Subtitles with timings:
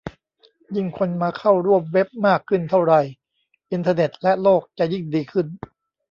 [0.75, 2.93] ยิ่งคนมาเข้าร่วมเว็บมากขึ้นเท่าไร
[3.71, 5.45] อินเทอร์เน็ตและโลกจะยิ่งดีขึ้น